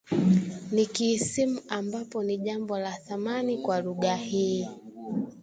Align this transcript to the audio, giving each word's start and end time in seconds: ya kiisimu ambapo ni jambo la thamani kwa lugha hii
ya 0.71 0.85
kiisimu 0.85 1.59
ambapo 1.67 2.23
ni 2.23 2.37
jambo 2.37 2.79
la 2.79 2.91
thamani 2.91 3.57
kwa 3.57 3.81
lugha 3.81 4.15
hii 4.15 4.67